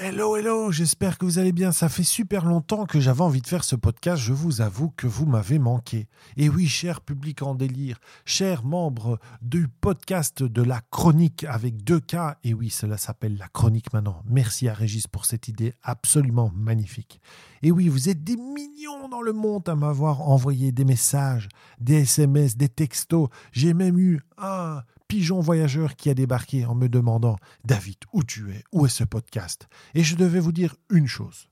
[0.00, 1.72] Hello, hello, j'espère que vous allez bien.
[1.72, 4.22] Ça fait super longtemps que j'avais envie de faire ce podcast.
[4.22, 6.06] Je vous avoue que vous m'avez manqué.
[6.36, 11.98] Et oui, cher public en délire, chers membres du podcast de la chronique avec deux
[11.98, 12.14] K.
[12.44, 14.22] Et oui, cela s'appelle la chronique maintenant.
[14.24, 17.20] Merci à Régis pour cette idée absolument magnifique.
[17.62, 21.48] Et oui, vous êtes des millions dans le monde à m'avoir envoyé des messages,
[21.80, 23.30] des SMS, des textos.
[23.50, 28.52] J'ai même eu un pigeon voyageur qui a débarqué en me demandant David, où tu
[28.52, 28.62] es?
[28.72, 29.66] Où est ce podcast?
[29.94, 31.48] Et je devais vous dire une chose.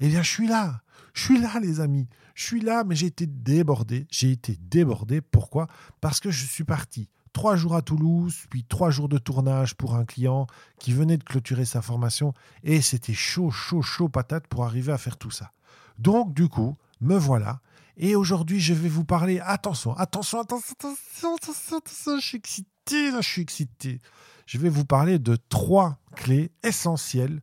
[0.00, 0.82] Eh bien, je suis là.
[1.14, 2.08] Je suis là, les amis.
[2.34, 4.06] Je suis là, mais j'ai été débordé.
[4.10, 5.20] J'ai été débordé.
[5.20, 5.68] Pourquoi?
[6.00, 9.94] Parce que je suis parti trois jours à Toulouse, puis trois jours de tournage pour
[9.94, 10.46] un client
[10.80, 12.34] qui venait de clôturer sa formation.
[12.64, 15.52] Et c'était chaud, chaud, chaud patate pour arriver à faire tout ça.
[15.98, 17.60] Donc, du coup, me voilà.
[17.96, 19.40] Et aujourd'hui, je vais vous parler.
[19.40, 24.00] Attention, attention, attention, attention, attention, attention, je suis excité je suis excité.
[24.46, 27.40] Je vais vous parler de trois clés essentielles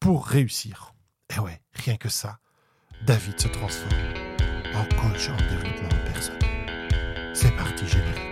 [0.00, 0.94] pour réussir.
[1.34, 2.38] Et ouais, rien que ça,
[3.06, 3.92] David se transforme
[4.74, 6.38] en coach en développement de personne.
[7.34, 8.24] C'est parti, générique.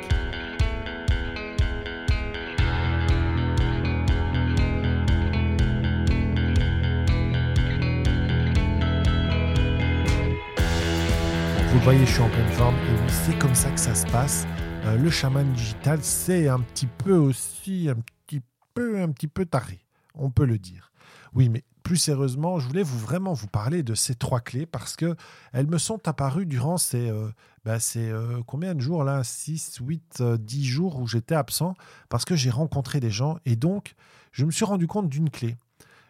[11.72, 14.46] Vous voyez, je suis en pleine forme et c'est comme ça que ça se passe.
[14.86, 18.40] Euh, le chaman digital, c'est un petit peu aussi un petit
[18.72, 19.80] peu, un petit peu taré,
[20.14, 20.92] on peut le dire.
[21.34, 24.94] Oui, mais plus sérieusement, je voulais vous vraiment vous parler de ces trois clés parce
[24.94, 25.16] que
[25.52, 27.28] elles me sont apparues durant ces, euh,
[27.64, 29.24] bah, euh, combien de jours là?
[29.24, 31.74] 6, 8, 10 jours où j'étais absent
[32.08, 33.94] parce que j'ai rencontré des gens et donc
[34.30, 35.56] je me suis rendu compte d'une clé.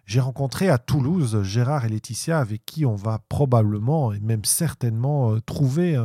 [0.05, 5.40] J'ai rencontré à Toulouse Gérard et Laetitia avec qui on va probablement et même certainement
[5.40, 5.98] trouver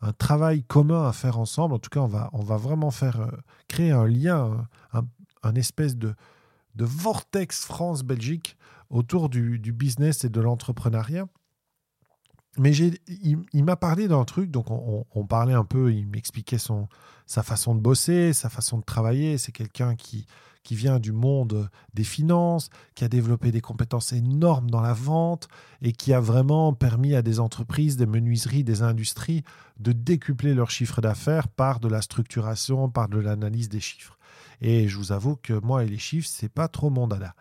[0.00, 1.74] un travail commun à faire ensemble.
[1.74, 3.30] En tout cas, on va, on va vraiment faire euh,
[3.66, 4.68] créer un lien,
[5.42, 6.14] un, espèce de,
[6.74, 8.56] de vortex France-Belgique
[8.90, 11.26] autour du, business et de l'entrepreneuriat.
[12.56, 12.98] Mais il,
[13.52, 16.58] il m'a parlé d'un truc, donc on, on, parlait un peu, il m'expliquait
[17.26, 19.38] sa façon de bosser, sa façon de travailler.
[19.38, 20.26] C'est quelqu'un qui,
[20.62, 25.48] qui vient du monde des finances, qui a développé des compétences énormes dans la vente
[25.82, 29.44] et qui a vraiment permis à des entreprises, des menuiseries, des industries
[29.78, 34.18] de décupler leur chiffre d'affaires par de la structuration, par de l'analyse des chiffres.
[34.60, 37.34] Et je vous avoue que moi et les chiffres, c'est pas trop mon dada.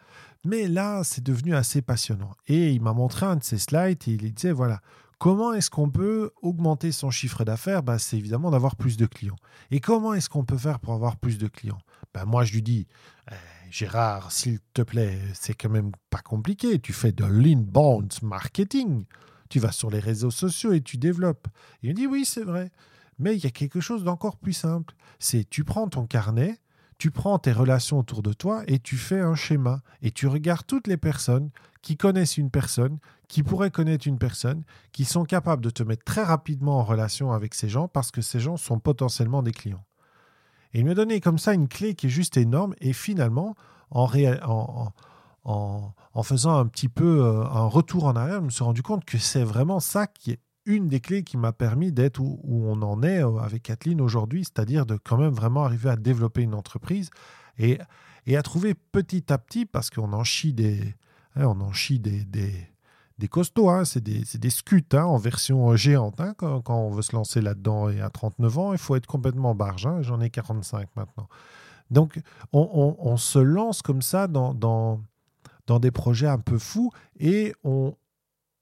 [0.46, 2.32] Mais là, c'est devenu assez passionnant.
[2.48, 4.82] Et il m'a montré un de ses slides et il disait voilà,
[5.20, 7.82] Comment est-ce qu'on peut augmenter son chiffre d'affaires?
[7.82, 9.36] Bah, C'est évidemment d'avoir plus de clients.
[9.72, 11.80] Et comment est-ce qu'on peut faire pour avoir plus de clients?
[12.14, 12.88] Bah, Moi, je lui dis,
[13.32, 13.36] eh,
[13.72, 16.80] Gérard, s'il te plaît, c'est quand même pas compliqué.
[16.80, 19.06] Tu fais de l'inbound marketing.
[19.50, 21.48] Tu vas sur les réseaux sociaux et tu développes.
[21.82, 22.72] il me dit, oui, c'est vrai.
[23.18, 24.94] Mais il y a quelque chose d'encore plus simple.
[25.18, 26.60] C'est tu prends ton carnet,
[27.00, 29.82] tu prends tes relations autour de toi et tu fais un schéma.
[30.04, 31.50] Et tu regardes toutes les personnes
[31.82, 36.04] qui connaissent une personne, qui pourraient connaître une personne, qui sont capables de te mettre
[36.04, 39.84] très rapidement en relation avec ces gens parce que ces gens sont potentiellement des clients.
[40.74, 43.56] Et il me donnait comme ça une clé qui est juste énorme et finalement,
[43.92, 44.92] en,
[46.24, 49.18] faisant un petit peu euh, un retour en arrière, je me suis rendu compte que
[49.18, 53.02] c'est vraiment ça qui est une des clés qui m'a permis d'être où, on en
[53.02, 57.10] est euh, avec Kathleen aujourd'hui, c'est-à-dire de quand même vraiment arriver à développer une entreprise
[57.58, 57.80] et,
[58.36, 60.96] à trouver petit à petit, parce qu'on en chie des,
[61.36, 62.68] hein, on des
[63.18, 66.22] des costauds, hein, c'est des, des scuts hein, en version géante.
[66.22, 69.56] Hein, quand, on veut se lancer là-dedans et à 39 ans, il faut être complètement
[69.56, 69.88] barge.
[70.02, 71.28] J'en ai 45 maintenant.
[71.90, 72.20] Donc,
[72.52, 75.02] on, se lance comme ça dans, dans,
[75.68, 77.96] dans, des projets un peu fous et on,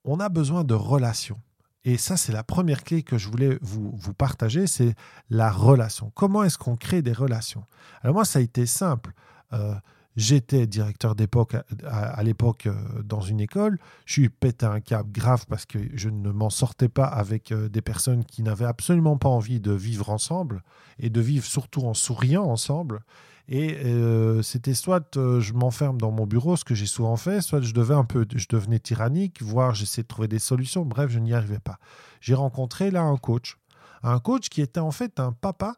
[0.04, 1.40] on a besoin de relations.
[1.84, 4.94] Et ça, c'est la première clé que je voulais vous, vous partager, c'est
[5.28, 6.10] la relation.
[6.14, 7.64] Comment est-ce qu'on crée des relations?
[8.02, 9.12] Alors moi, ça a été simple.
[9.52, 9.74] Euh,
[10.16, 13.78] J'étais directeur d'époque à, l'époque euh, dans une école.
[14.06, 17.68] Je suis pété un câble grave parce que je ne m'en sortais pas avec euh,
[17.68, 20.62] des personnes qui n'avaient absolument pas envie de vivre ensemble
[20.98, 23.00] et de vivre surtout en souriant ensemble.
[23.48, 27.60] Et euh, c'était soit je m'enferme dans mon bureau, ce que j'ai souvent fait, soit
[27.60, 30.84] je devais un peu, je devenais tyrannique, voire j'essayais de trouver des solutions.
[30.84, 31.78] Bref, je n'y arrivais pas.
[32.20, 33.58] J'ai rencontré là un coach,
[34.02, 35.76] un coach qui était en fait un papa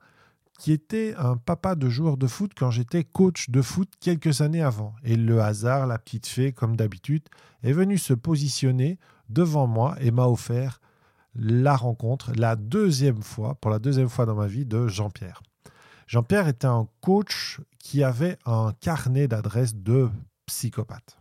[0.58, 4.62] qui était un papa de joueur de foot quand j'étais coach de foot quelques années
[4.62, 4.94] avant.
[5.04, 7.22] Et le hasard, la petite fée, comme d'habitude,
[7.62, 10.80] est venu se positionner devant moi et m'a offert
[11.34, 15.42] la rencontre, la deuxième fois, pour la deuxième fois dans ma vie, de Jean-Pierre.
[16.08, 20.10] Jean-Pierre était un coach qui avait un carnet d'adresses de
[20.46, 21.18] psychopathe,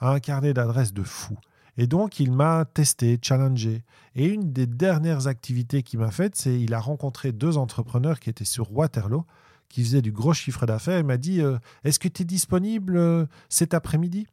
[0.00, 1.38] un carnet d'adresses de fou.
[1.78, 3.82] Et donc, il m'a testé, challengé.
[4.14, 8.30] Et une des dernières activités qu'il m'a faites, c'est il a rencontré deux entrepreneurs qui
[8.30, 9.24] étaient sur Waterloo,
[9.68, 10.98] qui faisaient du gros chiffre d'affaires.
[10.98, 14.26] Il m'a dit euh, Est-ce que tu es disponible euh, cet après-midi?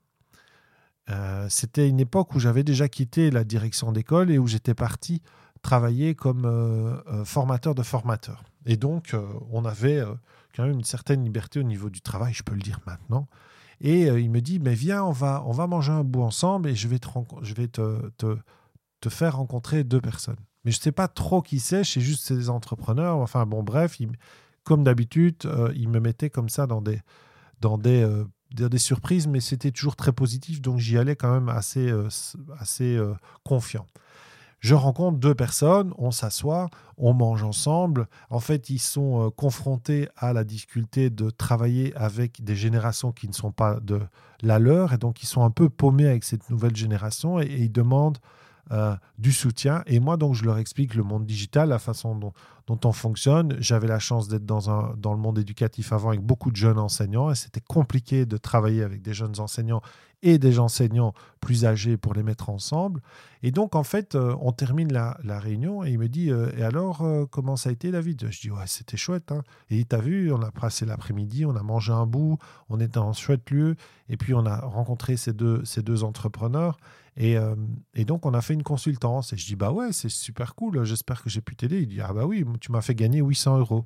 [1.10, 5.22] Euh, c'était une époque où j'avais déjà quitté la direction d'école et où j'étais parti
[5.62, 8.44] travailler comme formateur de formateurs.
[8.66, 9.14] Et donc,
[9.52, 10.02] on avait
[10.56, 13.28] quand même une certaine liberté au niveau du travail, je peux le dire maintenant.
[13.82, 16.76] Et il me dit, mais viens, on va, on va manger un bout ensemble et
[16.76, 17.08] je vais te,
[17.42, 18.38] je vais te, te,
[19.00, 20.40] te faire rencontrer deux personnes.
[20.66, 23.18] Mais je ne sais pas trop qui c'est, c'est juste ces entrepreneurs.
[23.18, 23.98] Enfin bon, bref,
[24.64, 27.02] comme d'habitude, euh, il me mettait comme ça dans des,
[27.62, 31.50] dans des, euh, des surprises, mais c'était toujours très positif, donc j'y allais quand même
[31.50, 32.10] assez, euh,
[32.60, 33.00] assez
[33.44, 33.88] confiant.
[34.60, 38.08] Je rencontre deux personnes, on s'assoit, on mange ensemble.
[38.30, 43.34] En fait, ils sont confrontés à la difficulté de travailler avec des générations qui ne
[43.34, 44.02] sont pas de
[44.42, 47.72] la leur, et donc ils sont un peu paumés avec cette nouvelle génération, et ils
[47.72, 48.20] demandent
[48.72, 49.82] euh, du soutien.
[49.88, 52.34] Et moi, donc, je leur explique le monde digital, la façon dont,
[52.68, 53.58] on fonctionne.
[53.60, 57.36] J'avais la chance d'être dans le monde éducatif avant avec beaucoup de jeunes enseignants et
[57.36, 59.82] c'était compliqué de travailler avec des jeunes enseignants
[60.22, 63.02] et des enseignants plus âgés pour les mettre ensemble.
[63.42, 66.52] Et donc, en fait, euh, on termine la, la, réunion et il me dit euh,
[66.58, 68.28] Et alors, comment ça a été, David?
[68.30, 69.32] Je dis Ouais, c'était chouette.
[69.32, 69.44] Hein.
[69.70, 72.38] Et t'as vu, on a passé l'après-midi, on a mangé un bout,
[72.70, 73.76] on était en chouette lieu
[74.10, 76.78] et puis on a rencontré ces deux, ces deux entrepreneurs.
[77.20, 77.56] Euh,
[77.94, 79.34] et, donc, on a fait une consultance.
[79.34, 81.82] Et je dis, bah ouais, c'est super cool, j'espère que j'ai pu t'aider.
[81.82, 83.86] Il dit, ah bah oui, tu m'as fait gagner 800 euros.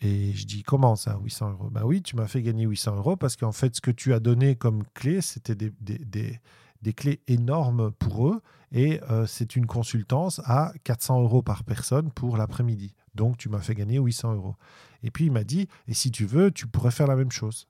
[0.00, 1.70] Et je dis, comment ça, 800 euros?
[1.70, 4.20] Bah oui, tu m'as fait gagner 800 euros parce qu'en fait, ce que tu as
[4.20, 6.38] donné comme clé, c'était des, des,
[6.82, 8.40] des, clés énormes pour eux.
[8.70, 12.94] Et euh, c'est une consultance à 400 euros par personne pour l'après-midi.
[13.14, 14.54] Donc, tu m'as fait gagner 800 euros.
[15.02, 17.66] Et puis, il m'a dit, et si tu veux, tu pourrais faire la même chose.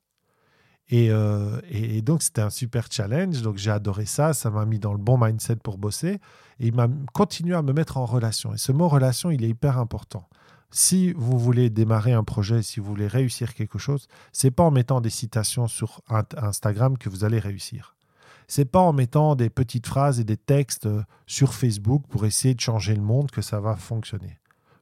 [0.93, 3.43] Euh, et, et, donc, c'était un super challenge.
[3.43, 4.33] Donc, j'ai adoré ça.
[4.33, 6.21] Ça m'a mis dans le bon mindset pour bosser.
[6.61, 8.55] Et il m'a continué à me mettre en relation.
[8.55, 10.29] Et ce mot relation, il est hyper important.
[10.71, 14.71] Si vous voulez démarrer un projet, si vous voulez réussir quelque chose, c'est pas en
[14.71, 16.03] mettant des citations sur
[16.37, 17.97] Instagram que vous allez réussir.
[18.49, 22.55] C'est pas en mettant des petites phrases et des textes euh, sur Facebook pour essayer
[22.55, 24.39] de changer le monde que ça va fonctionner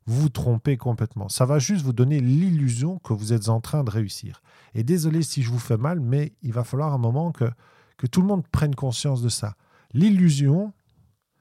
[0.06, 1.28] vous vous trompez complètement.
[1.28, 4.40] Ça va juste vous donner l'illusion que vous êtes en train de réussir.
[4.74, 7.50] Et désolé si je vous fais mal, mais il va falloir un moment que,
[7.96, 9.56] que tout le monde prenne conscience de ça.
[9.92, 10.72] L'illusion,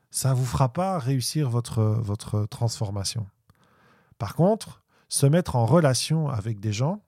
[0.10, 3.28] ça ne vous fera pas réussir votre, votre transformation.
[4.18, 7.02] Par contre, se mettre en relation avec des gens,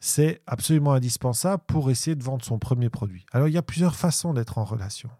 [0.00, 3.24] c'est absolument indispensable pour essayer de vendre son premier produit.
[3.32, 5.10] Alors, il y a plusieurs façons d'être en relation.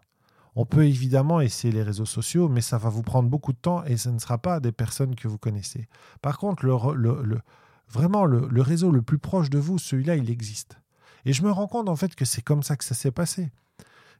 [0.55, 3.83] On peut évidemment essayer les réseaux sociaux, mais ça va vous prendre beaucoup de temps
[3.83, 5.87] et ce ne sera pas des personnes que vous connaissez.
[6.21, 6.65] Par contre,
[7.89, 10.79] vraiment, le, réseau le plus proche de vous, celui-là, il existe.
[11.25, 13.51] Et je me rends compte en fait que c'est comme ça que ça s'est passé.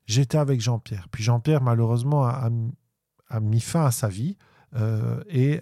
[0.06, 1.08] J'étais avec Jean-Pierre.
[1.10, 2.50] Puis Jean-Pierre, malheureusement, a,
[3.40, 4.38] mis fin à sa vie
[4.75, 5.60] euh, et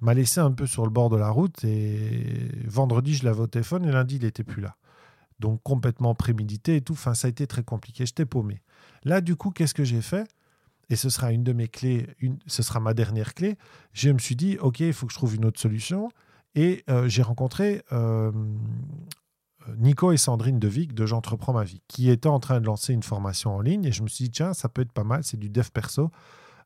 [0.00, 1.64] m'a laissé un peu sur le bord de la route.
[1.64, 4.76] Et vendredi, je l'avais au téléphone et lundi, il n'était plus là.
[5.38, 6.92] Donc complètement prémédité et tout.
[6.92, 8.06] Enfin, ça a été très compliqué.
[8.06, 8.60] J'étais paumé.
[9.04, 10.28] Là, du coup, qu'est-ce que j'ai fait?
[10.90, 13.56] Et ce sera une de mes clés, une, ce sera ma dernière clé.
[13.92, 16.10] Je me suis dit, OK, il faut que je trouve une autre solution.
[16.56, 18.32] Et euh, j'ai rencontré euh,
[19.78, 23.04] Nico et Sandrine Devic de J'entreprends ma vie, qui étaient en train de lancer une
[23.04, 23.84] formation en ligne.
[23.84, 26.10] Et je me suis dit, tiens, ça peut être pas mal, c'est du dev perso.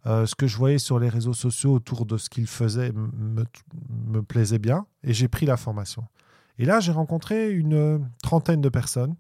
[0.07, 4.21] Euh, ce que je voyais sur les réseaux sociaux autour de ce qu'ils faisaient me,
[4.23, 4.87] plaisait bien.
[5.03, 6.05] Et j'ai pris la formation.
[6.59, 9.17] Et là, j'ai rencontré une trentaine de personnes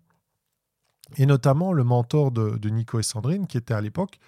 [1.16, 4.18] et notamment le mentor de, Nico et Sandrine, qui était à l'époque,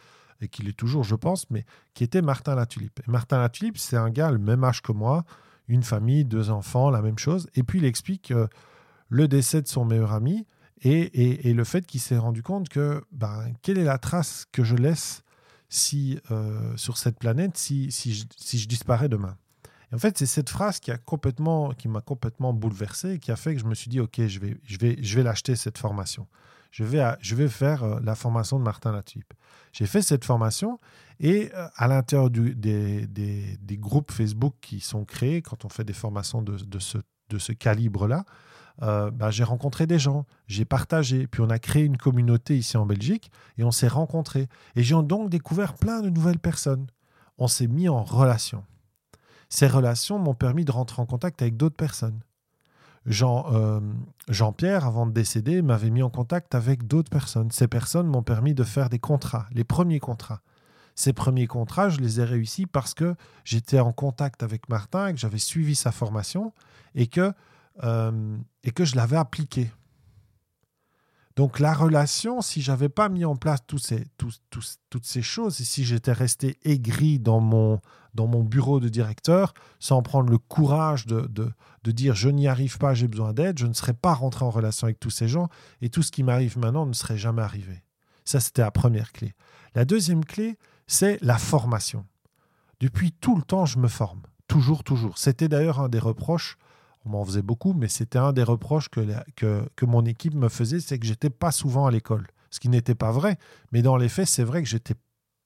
[0.41, 1.65] et qui l'est toujours, je pense, mais
[1.95, 3.01] qui était Martin Latulipe.
[3.07, 5.25] Et Martin Latulipe, c'est un gars le même âge que moi,
[5.69, 7.49] une famille, deux enfants, la même chose.
[7.55, 8.47] Et puis il explique euh,
[9.09, 10.47] le décès de son meilleur ami
[10.83, 14.77] et, le fait qu'il s'est rendu compte que ben, quelle est la trace que je
[14.77, 15.23] laisse
[15.69, 19.37] si, euh, sur cette planète si, si, je, disparais demain.
[19.93, 23.37] En fait, c'est cette phrase qui a complètement, qui m'a complètement bouleversé et qui a
[23.37, 25.79] fait que je me suis dit, ok, je vais, je vais, je vais l'acheter cette
[25.79, 26.27] formation
[26.77, 29.33] je vais, je vais faire euh, la formation de Martin Latulipe.
[29.73, 30.79] J'ai fait cette formation
[31.21, 35.95] et euh, à l'intérieur des, des, groupes Facebook qui sont créés quand on fait des
[35.95, 36.99] formations de, de ce,
[37.31, 38.27] de ce calibre-là,
[38.83, 42.77] euh, bah, j'ai rencontré des gens, j'ai partagé, puis on a créé une communauté ici
[42.77, 44.49] en Belgique et on s'est rencontrés.
[44.75, 46.87] Et j'ai donc découvert plein de nouvelles personnes.
[47.39, 48.65] On s'est mis en relation.
[49.49, 52.21] Ces relations m'ont permis de rentrer en contact avec d'autres personnes.
[53.07, 53.81] Jean, euh,
[54.29, 57.51] Jean-Pierre, avant de décéder, m'avait mis en contact avec d'autres personnes.
[57.53, 60.43] Ces personnes m'ont permis de faire des contrats, les premiers contrats.
[60.97, 63.15] Ces premiers contrats, je les ai réussis parce que
[63.45, 66.53] j'étais en contact avec Martin et que j'avais suivi sa formation
[66.95, 67.33] et que,
[67.83, 69.71] euh, et que je l'avais appliqué.
[71.37, 75.85] Donc la relation, si j'avais pas mis en place ces, toutes ces choses, et si
[75.85, 77.79] j'étais resté aigri dans mon,
[78.15, 82.79] dans mon bureau de directeur, sans prendre le courage de, de, dire je n'y arrive
[82.79, 85.49] pas, j'ai besoin d'aide, je ne serais pas rentré en relation avec tous ces gens,
[85.83, 87.85] et tout ce qui m'arrive maintenant ne serait jamais arrivé.
[88.25, 89.35] Ça, c'était la première clé.
[89.75, 92.07] La deuxième clé, c'est la formation.
[92.81, 94.23] Depuis tout le temps, je me forme.
[94.49, 95.19] Toujours, toujours.
[95.19, 96.57] C'était d'ailleurs un des reproches
[97.07, 99.01] on m'en faisait beaucoup, mais c'était un des reproches que,
[99.37, 102.27] que, mon équipe me faisait, c'est que j'étais pas souvent à l'école.
[102.51, 103.39] Ce qui n'était pas vrai,
[103.73, 104.95] mais dans les faits, c'est vrai que j'étais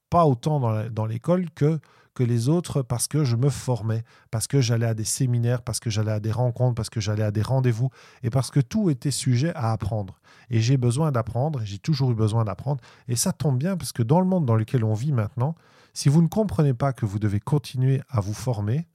[0.09, 1.79] pas autant dans l'école que,
[2.13, 5.79] que les autres parce que je me formais, parce que j'allais à des séminaires, parce
[5.79, 7.89] que j'allais à des rencontres, parce que j'allais à des rendez-vous,
[8.23, 10.19] et parce que tout était sujet à apprendre.
[10.49, 14.03] Et j'ai besoin d'apprendre, j'ai toujours eu besoin d'apprendre, et ça tombe bien parce que
[14.03, 15.55] dans le monde dans lequel on vit maintenant,
[15.93, 18.87] si vous ne comprenez pas que vous devez continuer à vous former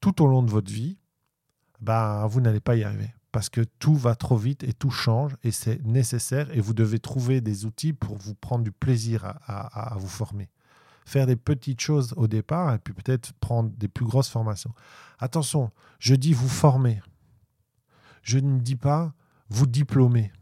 [0.00, 0.98] tout au long de votre vie,
[1.80, 3.12] ben, vous n'allez pas y arriver.
[3.32, 6.98] Parce que tout va trop vite et tout change et c'est nécessaire et vous devez
[6.98, 10.50] trouver des outils pour vous prendre du plaisir à, vous former.
[11.06, 14.74] Faire des petites choses au départ et puis peut-être prendre des plus grosses formations.
[15.20, 15.70] Attention,
[16.00, 17.00] je dis vous former.
[18.22, 19.14] Je ne dis pas
[19.48, 20.32] vous diplômer.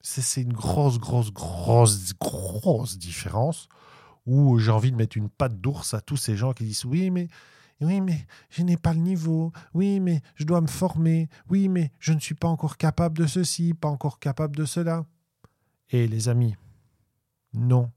[0.00, 3.68] C'est une grosse, grosse, grosse, grosse différence
[4.24, 7.10] où j'ai envie de mettre une patte d'ours à tous ces gens qui disent oui,
[7.10, 7.28] mais
[7.80, 9.52] oui, mais je n'ai pas le niveau.
[9.72, 11.28] Oui, mais je dois me former.
[11.48, 15.06] Oui, mais je ne suis pas encore capable de ceci, pas encore capable de cela.
[15.90, 16.56] Et les amis,
[17.54, 17.90] non.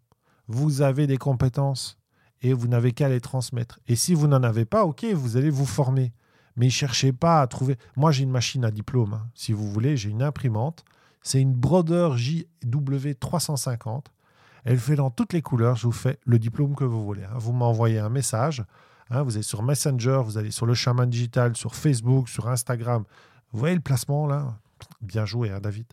[0.47, 1.97] Vous avez des compétences
[2.41, 3.79] et vous n'avez qu'à les transmettre.
[3.87, 6.13] Et si vous n'en avez pas, ok, vous allez vous former.
[6.55, 7.77] Mais cherchez pas à trouver.
[7.95, 9.13] Moi, j'ai une machine à diplôme.
[9.13, 9.27] Hein.
[9.33, 10.85] Si vous voulez, j'ai une imprimante.
[11.21, 14.11] C'est une Broder JW 350.
[14.65, 15.75] Elle fait dans toutes les couleurs.
[15.75, 17.23] Je vous fais le diplôme que vous voulez.
[17.23, 17.37] Hein.
[17.37, 18.63] Vous m'envoyez un message.
[19.09, 23.03] Hein, vous allez sur Messenger, vous allez sur le Chaman Digital, sur Facebook, sur Instagram.
[23.51, 24.57] Vous voyez le placement là?
[25.01, 25.85] Bien joué, hein, David.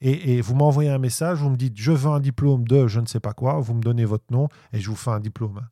[0.00, 3.06] Et, vous m'envoyez un message, vous me dites je veux un diplôme de je ne
[3.06, 5.58] sais pas quoi, vous me donnez votre nom et je vous fais un diplôme.
[5.58, 5.68] Hein.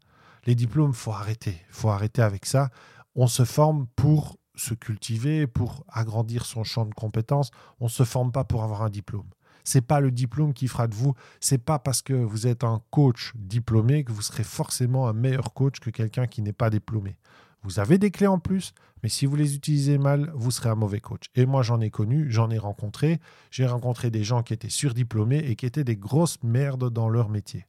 [0.47, 1.61] Les diplômes, faut arrêter.
[1.71, 2.71] faut arrêter avec ça.
[3.15, 7.51] On se forme pour se cultiver, pour agrandir son champ de compétences.
[7.81, 9.29] On ne se forme pas pour avoir un diplôme.
[9.65, 11.15] C'est pas le diplôme qui fera de vous.
[11.41, 15.55] C'est pas parce que vous êtes un coach diplômé que vous serez forcément un meilleur
[15.55, 17.17] coach que quelqu'un qui n'est pas diplômé.
[17.63, 20.75] Vous avez des clés en plus, mais si vous les utilisez mal, vous serez un
[20.75, 21.27] mauvais coach.
[21.35, 23.21] Et moi, j'en ai connu, j'en ai rencontré.
[23.51, 27.29] J'ai rencontré des gens qui étaient surdiplômés et qui étaient des grosses merdes dans leur
[27.29, 27.67] métier.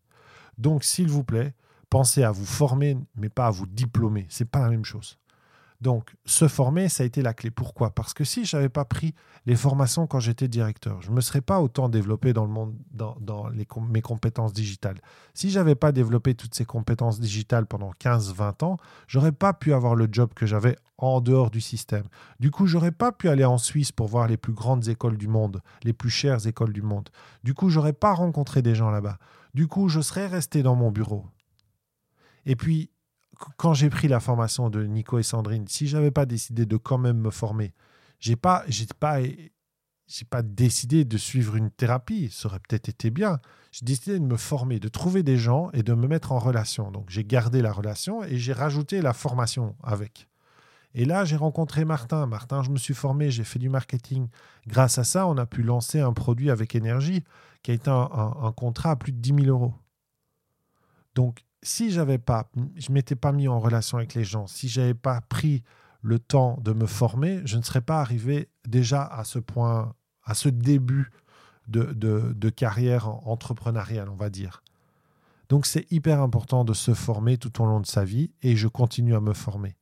[0.58, 1.54] Donc, s'il vous plaît,
[1.90, 4.26] pensez à vous former, mais pas à vous diplômer.
[4.30, 5.20] C'est pas la même chose.
[5.84, 7.52] Donc, se former, ça a été la clé.
[7.52, 7.94] Pourquoi?
[7.94, 9.14] Parce que si je n'avais pas pris
[9.46, 12.74] les formations quand j'étais directeur, je ne me serais pas autant développé dans le monde,
[12.94, 13.50] dans,
[13.90, 15.02] mes compétences digitales.
[15.34, 18.78] Si je n'avais pas développé toutes ces compétences digitales pendant 15-20 ans,
[19.10, 22.06] j'aurais pas pu avoir le job que j'avais en dehors du système.
[22.40, 25.28] Du coup, j'aurais pas pu aller en Suisse pour voir les plus grandes écoles du
[25.28, 27.10] monde, les plus chères écoles du monde.
[27.44, 29.18] Du coup, j'aurais pas rencontré des gens là-bas.
[29.54, 31.26] Du coup, je serais resté dans mon bureau.
[32.46, 32.90] Et puis,
[33.58, 36.98] quand j'ai pris la formation de Nico et Sandrine, si j'avais pas décidé de quand
[36.98, 37.74] même me former,
[38.20, 39.20] j'ai pas, j'ai pas,
[40.08, 43.40] j'ai pas décidé de suivre une thérapie, ça aurait peut-être été bien.
[43.72, 46.92] J'ai décidé de me former, de trouver des gens et de me mettre en relation.
[46.92, 50.30] Donc j'ai gardé la relation et j'ai rajouté la formation avec.
[50.96, 52.28] Et là, j'ai rencontré Martin.
[52.28, 54.28] Martin, je me suis formé, j'ai fait du marketing.
[54.68, 57.24] Grâce à ça, on a pu lancer un produit avec énergie
[57.64, 58.10] qui a été un,
[58.44, 59.74] un contrat à plus de 10 000 euros.
[61.16, 64.94] Donc, si j'avais pas, je m'étais pas mis en relation avec les gens, si j'avais
[64.94, 65.64] pas pris
[66.02, 69.94] le temps de me former, je ne serais pas arrivé déjà à ce point,
[70.24, 71.12] à ce début
[71.68, 74.64] de, de carrière entrepreneuriale, on va dire.
[75.50, 78.68] Donc c'est hyper important de se former tout au long de sa vie et je
[78.68, 79.76] continue à me former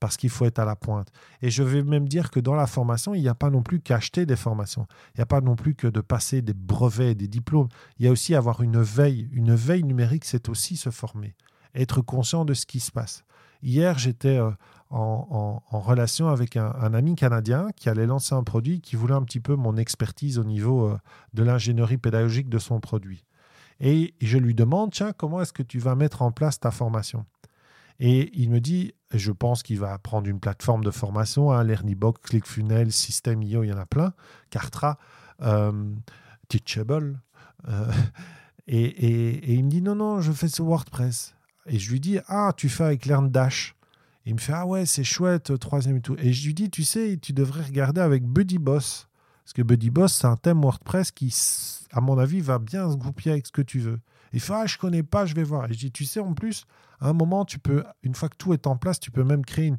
[0.00, 1.10] parce qu'il faut être à la pointe.
[1.42, 3.80] Et je vais même dire que dans la formation, il n'y a pas non plus
[3.80, 4.86] qu'acheter des formations.
[5.14, 7.68] Il n'y a pas non plus que de passer des brevets, des diplômes.
[7.98, 9.28] Il y a aussi avoir une veille.
[9.32, 11.34] Une veille numérique, c'est aussi se former,
[11.74, 13.24] être conscient de ce qui se passe.
[13.62, 14.50] Hier, j'étais euh,
[14.90, 19.40] en, relation avec un, ami canadien qui allait lancer un produit qui voulait un petit
[19.40, 20.98] peu mon expertise au niveau euh,
[21.34, 23.24] de l'ingénierie pédagogique de son produit.
[23.80, 27.24] Et je lui demande, tiens, comment est-ce que tu vas mettre en place ta formation?
[28.00, 32.20] Et il me dit, je pense qu'il va prendre une plateforme de formation, hein, LearnyBox,
[32.22, 34.12] ClickFunnels, System.io, il y en a plein,
[34.50, 34.98] Cartra,
[35.42, 35.72] euh,
[36.48, 37.20] Teachable.
[37.68, 37.90] Euh,
[38.68, 41.34] et, il me dit, non, non, je fais ce WordPress.
[41.66, 43.74] Et je lui dis, ah, tu fais avec LearnDash.
[44.24, 46.16] Et il me fait, ah ouais, c'est chouette, troisième et tout.
[46.18, 49.08] Et je lui dis, tu sais, tu devrais regarder avec BuddyBoss.
[49.44, 51.34] Parce que BuddyBoss, c'est un thème WordPress qui,
[51.90, 53.98] à mon avis, va bien se grouper avec ce que tu veux.
[54.32, 55.68] Il fait, ah, je connais pas, je vais voir.
[55.68, 56.64] Et je dis, tu sais, en plus,
[57.00, 59.44] à un moment, tu peux, une fois que tout est en place, tu peux même
[59.44, 59.72] créer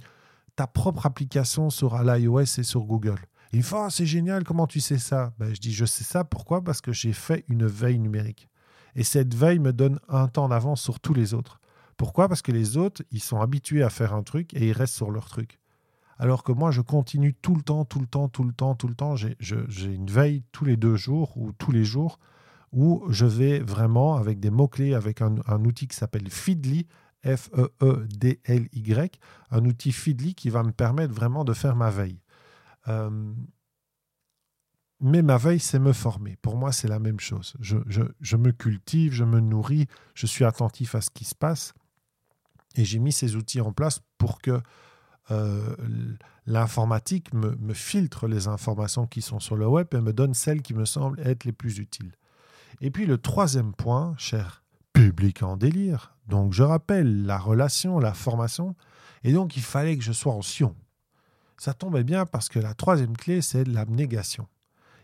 [0.56, 3.20] ta propre application sur l'iOS et sur Google.
[3.52, 5.34] Il me ah, c'est génial, comment tu sais ça?
[5.40, 6.64] Ben, Je dis je sais ça, pourquoi?
[6.64, 8.48] Parce que j'ai fait une veille numérique.
[8.96, 11.60] Et cette veille me donne un temps d'avance sur tous les autres.
[11.98, 12.28] Pourquoi?
[12.28, 15.12] Parce que les autres, ils sont habitués à faire un truc et ils restent sur
[15.12, 15.60] leur truc.
[16.18, 18.88] Alors que moi, je continue tout le temps, tout le temps, tout le temps, tout
[18.88, 19.16] le temps.
[19.16, 22.20] J'ai une veille tous les deux jours ou tous les jours
[22.72, 26.88] où je vais vraiment avec des mots-clés, avec un, outil qui s'appelle Feedly,
[27.24, 29.20] F-E-E-D-L-Y,
[29.52, 32.22] un outil Feedly qui va me permettre vraiment de faire ma veille.
[32.88, 33.34] Euh,
[35.02, 36.38] mais ma veille, c'est me former.
[36.42, 37.56] Pour moi, c'est la même chose.
[37.60, 41.74] Je, me cultive, je me nourris, je suis attentif à ce qui se passe.
[42.76, 44.60] Et j'ai mis ces outils en place pour que
[45.32, 45.76] euh,
[46.46, 50.62] l'informatique me, me, filtre les informations qui sont sur le web et me donne celles
[50.62, 52.14] qui me semblent être les plus utiles.
[52.82, 54.64] Et puis le troisième point, cher
[55.00, 58.76] public en délire, donc je rappelle la relation, la formation,
[59.24, 60.76] et donc il fallait que je sois en Sion.
[61.58, 64.48] Ça tombait bien parce que la troisième clé, c'est l'abnégation.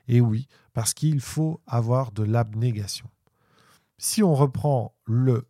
[0.09, 3.09] Et oui, parce qu'il faut avoir de l'abnégation.
[3.97, 5.47] Si on reprend le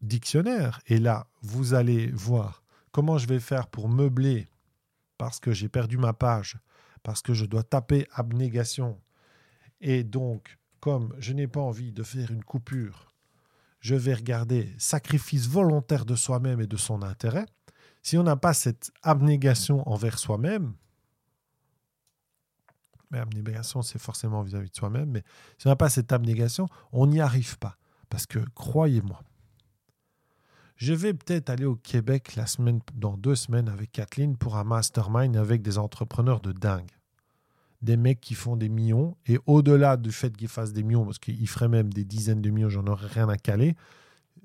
[0.00, 4.48] dictionnaire, et là, vous allez voir comment je vais faire pour meubler
[5.18, 6.58] parce que j'ai perdu ma page,
[7.02, 8.98] parce que je dois taper abnégation.
[9.82, 13.12] Et donc, comme je n'ai pas envie de faire une coupure,
[13.86, 17.46] je vais regarder sacrifice volontaire de soi-même et de son intérêt.
[18.02, 20.74] Si on n'a pas cette abnégation envers soi-même,
[23.12, 25.22] mais abnégation, c'est forcément vis-à-vis de soi-même, mais
[25.56, 27.76] si on n'a pas cette abnégation, on n'y arrive pas.
[28.08, 29.20] Parce que, croyez-moi,
[30.74, 32.36] je vais peut-être aller au Québec
[32.94, 36.90] dans deux semaines avec Kathleen pour un mastermind avec des entrepreneurs de dingue.
[37.82, 41.18] Des mecs qui font des millions, et au-delà du fait qu'ils fassent des millions, parce
[41.18, 43.76] qu'ils feraient même des dizaines de millions, j'en aurais rien à caler,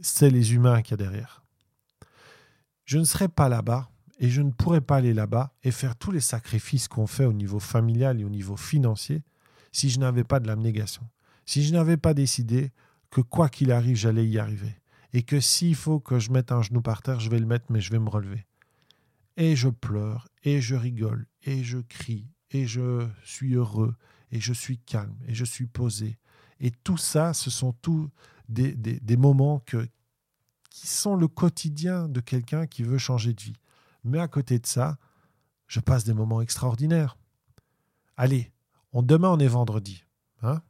[0.02, 1.44] c'est les humains qu'il y a derrière.
[2.86, 6.12] Je ne serai pas là-bas et je ne pourrais pas aller là-bas et faire tous
[6.12, 9.24] les sacrifices qu'on fait au niveau familial et au niveau financier
[9.72, 11.04] si je n'avais pas de l'abnégation,
[11.46, 12.72] si je n'avais pas décidé
[13.10, 14.76] que quoi qu'il arrive, j'allais y arriver,
[15.14, 17.66] et que s'il faut que je mette un genou par terre, je vais le mettre,
[17.70, 18.46] mais je vais me relever.
[19.38, 23.96] Et je pleure, et je rigole, et je crie, et je suis heureux,
[24.32, 26.18] et je suis calme, et je suis posé.
[26.60, 28.10] Et tout ça, ce sont tous
[28.48, 29.88] des, moments que,
[30.70, 33.56] qui sont le quotidien de quelqu'un qui veut changer de vie.
[34.04, 34.98] Mais à côté de ça,
[35.68, 37.18] je passe des moments extraordinaires.
[38.18, 38.52] Allez,
[38.94, 40.04] on, demain on est vendredi.
[40.42, 40.62] Hein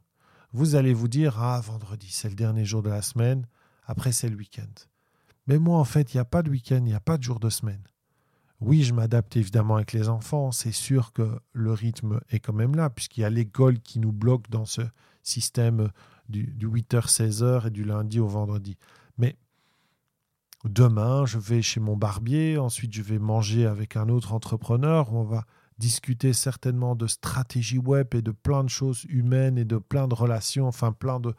[0.52, 3.46] vous allez vous dire, ah, vendredi, c'est le dernier jour de la semaine,
[3.86, 4.72] après c'est le week-end.
[5.46, 7.22] Mais moi, en fait, il n'y a pas de week-end, il n'y a pas de
[7.22, 7.82] jour de semaine.
[8.62, 12.74] Oui, je m'adapte évidemment avec les enfants, c'est sûr que le rythme est quand même
[12.76, 14.82] là, puisqu'il y a l'école qui nous bloque dans ce
[15.22, 15.90] système
[16.28, 18.76] du, du 8h-16h et du lundi au vendredi.
[19.18, 19.36] Mais
[20.64, 25.24] Demain, je vais chez mon barbier, ensuite je vais manger avec un autre entrepreneur, on
[25.24, 25.44] va
[25.78, 30.14] discuter certainement de stratégie web et de plein de choses humaines et de plein de
[30.14, 31.34] relations, enfin plein de...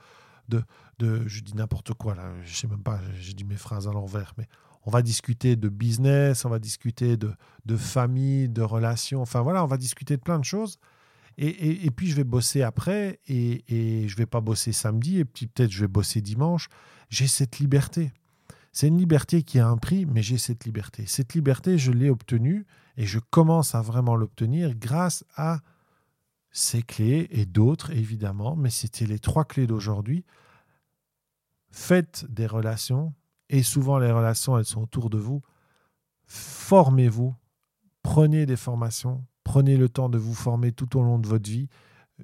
[0.49, 0.61] de,
[0.99, 3.93] de je dis n'importe quoi là, je sais même pas, j'ai dit mes phrases à
[3.93, 4.47] l'envers, mais
[4.85, 7.31] on va discuter de business, on va discuter de,
[7.65, 10.77] de famille, de relations, enfin voilà, on va discuter de plein de choses.
[11.37, 15.25] Et, et, puis je vais bosser après et, et je vais pas bosser samedi et
[15.25, 16.69] puis peut-être je vais bosser dimanche.
[17.09, 18.11] J'ai cette liberté.
[18.71, 21.05] C'est une liberté qui a un prix, mais j'ai cette liberté.
[21.07, 22.65] Cette liberté, je l'ai obtenue
[22.97, 25.59] et je commence à vraiment l'obtenir grâce à
[26.51, 30.23] ces clés et d'autres, évidemment, mais c'était les trois clés d'aujourd'hui.
[31.71, 33.13] Faites des relations,
[33.53, 35.43] et souvent les relations, elles sont autour de vous.
[36.25, 37.35] Formez-vous,
[38.01, 41.69] prenez des formations, prenez le temps de vous former tout au long de votre vie.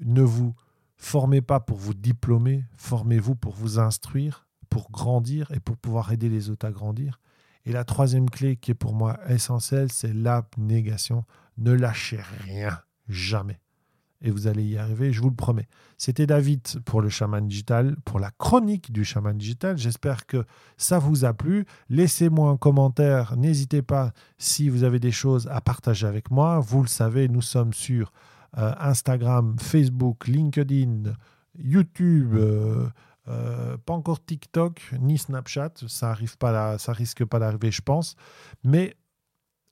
[0.02, 0.56] Ne vous
[0.98, 6.30] formez pas pour vous diplômer, formez-vous pour vous instruire, pour grandir et pour pouvoir aider
[6.30, 7.20] les autres à grandir.
[7.64, 11.26] Et la troisième clé qui est pour moi essentielle, c'est l'abnégation.
[11.60, 13.60] Ne lâchez rien, jamais.
[14.22, 15.68] Et vous allez y arriver, je vous le promets.
[15.98, 19.78] C'était David pour le chaman digital, pour la chronique du chaman digital.
[19.78, 21.66] J'espère que ça vous a plu.
[21.90, 23.38] Laissez-moi un commentaire.
[23.38, 26.60] N'hésitez pas si vous avez des choses à partager avec moi.
[26.60, 28.12] Vous le savez, nous sommes sur
[28.58, 31.14] euh, Instagram, Facebook, LinkedIn,
[31.58, 32.34] YouTube.
[32.34, 32.90] Euh,
[33.30, 37.82] euh, pas encore TikTok ni Snapchat, ça arrive pas là, ça risque pas d'arriver, je
[37.82, 38.16] pense.
[38.64, 38.96] Mais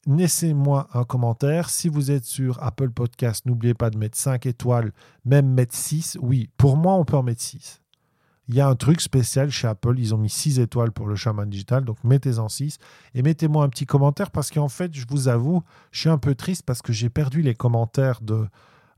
[0.08, 1.70] laissez-moi un commentaire.
[1.70, 4.94] Si vous êtes sur Apple Podcast, n'oubliez pas de mettre 5 étoiles,
[5.26, 6.18] même mettre 6.
[6.22, 7.82] Oui, pour moi, on peut en mettre 6.
[8.50, 11.18] Il y a un truc spécial chez Apple, ils ont mis 6 étoiles pour le
[11.18, 12.78] Shaman Digital, donc mettez-en 6
[13.14, 16.34] et mettez-moi un petit commentaire parce qu'en fait, je vous avoue, je suis un peu
[16.34, 18.48] triste parce que j'ai perdu les commentaires de,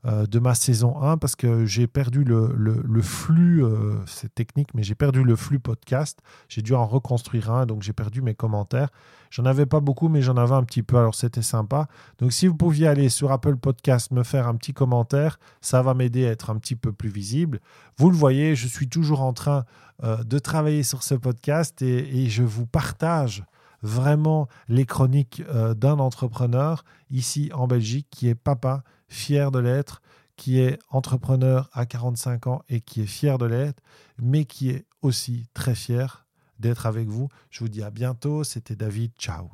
[0.05, 4.83] de ma saison 1 parce que j'ai perdu le, le, flux, euh, c'est technique, mais
[4.83, 6.19] j'ai perdu le flux podcast.
[6.47, 8.89] J'ai dû en reconstruire un, donc j'ai perdu mes commentaires.
[9.29, 11.88] J'en avais pas beaucoup, mais j'en avais un petit peu, alors c'était sympa.
[12.17, 15.93] Donc si vous pouviez aller sur Apple Podcast, me faire un petit commentaire, ça va
[15.93, 17.59] m'aider à être un petit peu plus visible.
[17.97, 19.65] Vous le voyez, je suis toujours en train
[20.03, 23.43] euh, de travailler sur ce podcast et je vous partage
[23.81, 25.41] vraiment les chroniques
[25.77, 30.01] d'un entrepreneur ici en Belgique qui est papa fier de l'être,
[30.35, 33.83] qui est entrepreneur à 45 ans et qui est fier de l'être,
[34.17, 36.25] mais qui est aussi très fier
[36.59, 37.27] d'être avec vous.
[37.49, 38.43] Je vous dis à bientôt.
[38.43, 39.11] C'était David.
[39.17, 39.49] Ciao.